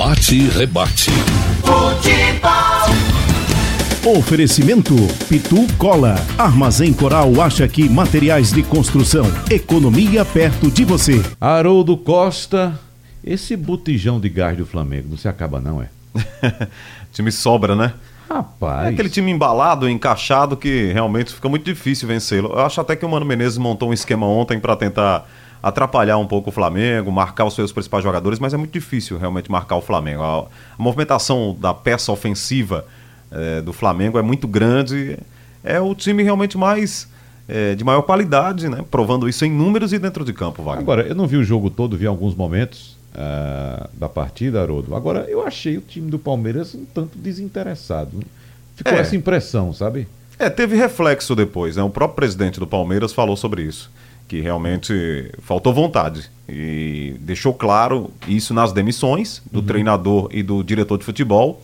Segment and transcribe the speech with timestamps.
[0.00, 1.10] Bate e rebate.
[1.60, 2.88] Futebol.
[4.16, 4.94] Oferecimento
[5.28, 6.14] Pitu Cola.
[6.38, 9.26] Armazém Coral acha que materiais de construção.
[9.50, 11.22] Economia perto de você.
[11.38, 12.80] Haroldo Costa,
[13.22, 15.90] esse botijão de gás do Flamengo não se acaba não, é?
[17.12, 17.92] time sobra, né?
[18.26, 18.86] Rapaz.
[18.86, 22.54] É aquele time embalado, encaixado, que realmente fica muito difícil vencê-lo.
[22.54, 25.28] Eu acho até que o Mano Menezes montou um esquema ontem para tentar
[25.62, 29.50] atrapalhar um pouco o Flamengo, marcar os seus principais jogadores, mas é muito difícil realmente
[29.50, 30.22] marcar o Flamengo.
[30.22, 30.46] A, a
[30.82, 32.86] movimentação da peça ofensiva
[33.30, 35.18] é, do Flamengo é muito grande.
[35.62, 37.08] É o time realmente mais.
[37.52, 38.84] É, de maior qualidade, né?
[38.88, 40.82] Provando isso em números e dentro de campo, Wagner.
[40.82, 44.94] Agora, eu não vi o jogo todo, vi alguns momentos uh, da partida, Haroldo.
[44.94, 48.20] Agora, eu achei o time do Palmeiras um tanto desinteressado.
[48.76, 49.00] Ficou é.
[49.00, 50.06] essa impressão, sabe?
[50.38, 51.82] É, teve reflexo depois, né?
[51.82, 53.90] O próprio presidente do Palmeiras falou sobre isso
[54.30, 56.30] que realmente faltou vontade.
[56.48, 59.66] E deixou claro isso nas demissões do uhum.
[59.66, 61.60] treinador e do diretor de futebol.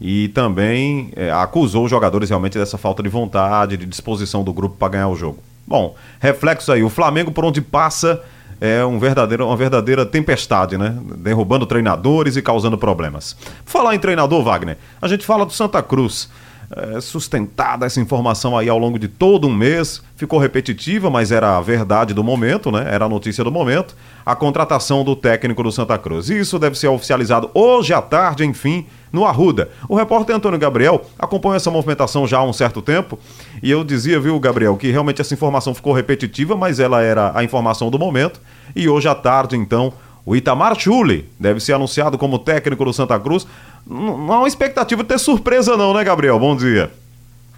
[0.00, 4.76] E também é, acusou os jogadores realmente dessa falta de vontade, de disposição do grupo
[4.76, 5.40] para ganhar o jogo.
[5.66, 6.84] Bom, reflexo aí.
[6.84, 8.22] O Flamengo, por onde passa,
[8.60, 10.96] é um verdadeiro, uma verdadeira tempestade, né?
[11.16, 13.36] Derrubando treinadores e causando problemas.
[13.64, 16.28] Falar em treinador, Wagner, a gente fala do Santa Cruz
[16.70, 20.02] é, sustentada essa informação aí ao longo de todo um mês.
[20.16, 22.86] Ficou repetitiva, mas era a verdade do momento, né?
[22.90, 23.96] Era a notícia do momento.
[24.24, 26.28] A contratação do técnico do Santa Cruz.
[26.28, 29.70] Isso deve ser oficializado hoje à tarde, enfim, no Arruda.
[29.88, 33.18] O repórter Antônio Gabriel acompanha essa movimentação já há um certo tempo.
[33.62, 37.42] E eu dizia, viu, Gabriel, que realmente essa informação ficou repetitiva, mas ela era a
[37.42, 38.40] informação do momento.
[38.76, 39.92] E hoje à tarde, então,
[40.28, 43.46] o Itamar Chuli deve ser anunciado como técnico do Santa Cruz.
[43.88, 46.38] Não há uma expectativa de ter surpresa, não, né, Gabriel?
[46.38, 46.90] Bom dia.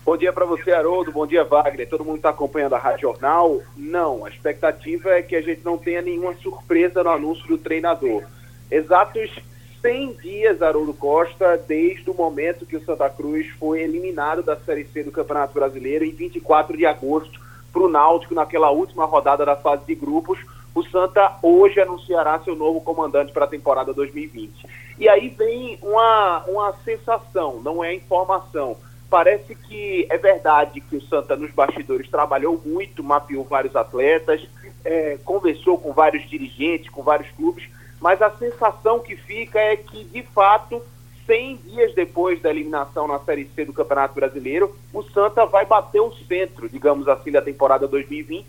[0.06, 1.10] Bom dia para você, Haroldo.
[1.10, 1.88] Bom dia, Wagner.
[1.88, 3.60] Todo mundo está acompanhando a Rádio Jornal?
[3.76, 8.22] Não, a expectativa é que a gente não tenha nenhuma surpresa no anúncio do treinador.
[8.70, 9.40] Exatos
[9.82, 14.84] 100 dias, Haroldo Costa, desde o momento que o Santa Cruz foi eliminado da Série
[14.84, 17.40] C do Campeonato Brasileiro em 24 de agosto
[17.72, 20.38] para o Náutico naquela última rodada da fase de grupos
[20.74, 24.66] o Santa hoje anunciará seu novo comandante para a temporada 2020.
[25.00, 28.76] E aí vem uma, uma sensação, não é informação.
[29.08, 34.46] Parece que é verdade que o Santa nos bastidores trabalhou muito, mapeou vários atletas,
[34.84, 37.66] é, conversou com vários dirigentes, com vários clubes,
[37.98, 40.82] mas a sensação que fica é que, de fato,
[41.26, 46.02] 100 dias depois da eliminação na Série C do Campeonato Brasileiro, o Santa vai bater
[46.02, 48.46] o centro, digamos assim, da temporada 2020,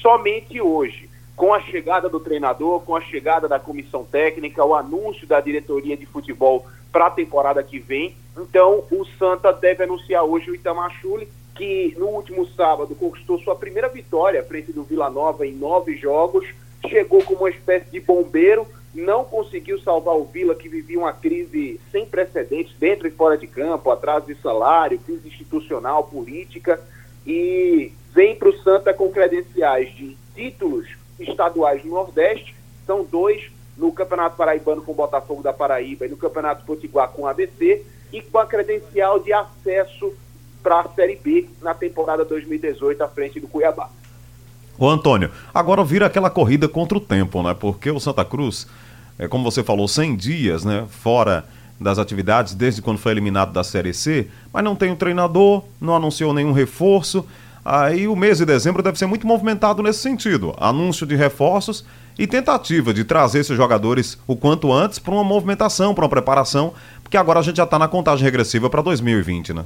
[0.00, 5.26] somente hoje com a chegada do treinador, com a chegada da comissão técnica, o anúncio
[5.26, 8.14] da diretoria de futebol para a temporada que vem.
[8.36, 13.88] Então, o Santa deve anunciar hoje o Itamachule, que no último sábado conquistou sua primeira
[13.88, 16.46] vitória frente do Vila Nova em nove jogos,
[16.88, 21.80] chegou como uma espécie de bombeiro, não conseguiu salvar o Vila, que vivia uma crise
[21.92, 26.80] sem precedentes dentro e fora de campo, atraso de salário, crise institucional, política,
[27.26, 30.88] e vem para o Santa com credenciais de títulos
[31.20, 32.54] estaduais no Nordeste,
[32.86, 37.22] são dois no Campeonato Paraibano com o Botafogo da Paraíba e no Campeonato Potiguar com
[37.22, 40.12] o ABC, e com a credencial de acesso
[40.62, 43.88] para a Série B na temporada 2018 à frente do Cuiabá.
[44.78, 47.54] Ô Antônio, agora vira aquela corrida contra o tempo, né?
[47.54, 48.66] Porque o Santa Cruz,
[49.18, 50.86] é, como você falou, 100 dias, né?
[50.88, 51.44] Fora
[51.78, 55.94] das atividades desde quando foi eliminado da Série C, mas não tem um treinador, não
[55.94, 57.26] anunciou nenhum reforço.
[57.64, 60.54] Aí o mês de dezembro deve ser muito movimentado nesse sentido.
[60.58, 61.84] Anúncio de reforços
[62.18, 66.72] e tentativa de trazer esses jogadores o quanto antes para uma movimentação, para uma preparação,
[67.02, 69.64] porque agora a gente já está na contagem regressiva para 2020, né?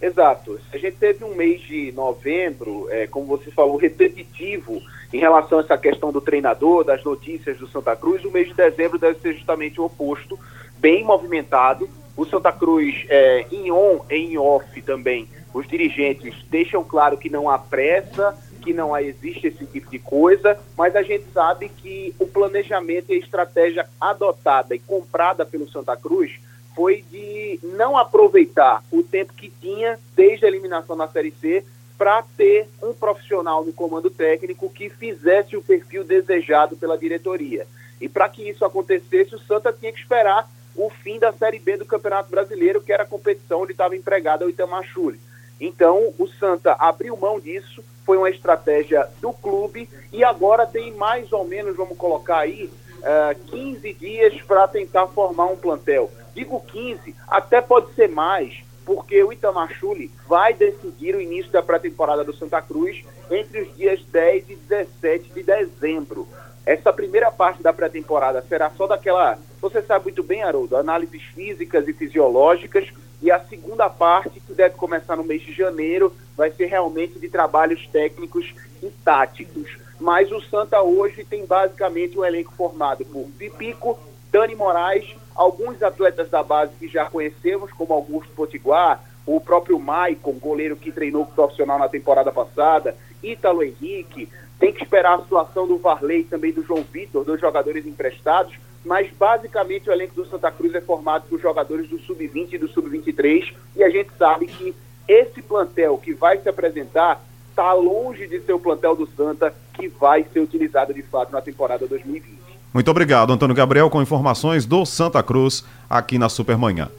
[0.00, 0.60] Exato.
[0.72, 4.82] A gente teve um mês de novembro, é, como você falou, repetitivo
[5.12, 8.24] em relação a essa questão do treinador, das notícias do Santa Cruz.
[8.24, 10.38] O mês de dezembro deve ser justamente o oposto,
[10.78, 11.88] bem movimentado.
[12.16, 17.48] O Santa Cruz, é, em on, em off também, os dirigentes deixam claro que não
[17.48, 22.26] há pressa, que não existe esse tipo de coisa, mas a gente sabe que o
[22.26, 26.40] planejamento e a estratégia adotada e comprada pelo Santa Cruz
[26.74, 31.64] foi de não aproveitar o tempo que tinha desde a eliminação na Série C
[31.96, 37.66] para ter um profissional no comando técnico que fizesse o perfil desejado pela diretoria.
[38.00, 41.76] E para que isso acontecesse, o Santa tinha que esperar o fim da Série B
[41.76, 45.20] do Campeonato Brasileiro, que era a competição onde estava empregado o Itamachule.
[45.60, 51.32] Então, o Santa abriu mão disso, foi uma estratégia do clube e agora tem mais
[51.32, 56.10] ou menos, vamos colocar aí, uh, eh, 15 dias para tentar formar um plantel.
[56.34, 62.24] Digo 15, até pode ser mais, porque o Itamachule vai decidir o início da pré-temporada
[62.24, 66.28] do Santa Cruz entre os dias 10 e 17 de dezembro.
[66.66, 71.86] Essa primeira parte da pré-temporada será só daquela, você sabe muito bem, Haroldo, análises físicas
[71.86, 72.90] e fisiológicas,
[73.24, 77.26] e a segunda parte, que deve começar no mês de janeiro, vai ser realmente de
[77.30, 79.78] trabalhos técnicos e táticos.
[79.98, 83.98] Mas o Santa hoje tem basicamente um elenco formado por Pipico,
[84.30, 90.32] Dani Moraes, alguns atletas da base que já conhecemos, como Augusto Potiguar, o próprio Maicon,
[90.32, 94.28] goleiro que treinou profissional na temporada passada, Ítalo Henrique,
[94.58, 98.54] tem que esperar a situação do Varley também do João Vitor, dois jogadores emprestados,
[98.84, 102.68] mas basicamente o elenco do Santa Cruz é formado por jogadores do Sub-20 e do
[102.68, 104.74] Sub-23, e a gente sabe que
[105.08, 109.88] esse plantel que vai se apresentar está longe de ser o plantel do Santa que
[109.88, 112.44] vai ser utilizado de fato na temporada 2020.
[112.72, 116.90] Muito obrigado, Antônio Gabriel, com informações do Santa Cruz aqui na Supermanhã.